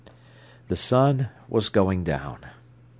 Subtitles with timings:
[0.67, 2.39] The sun was going down.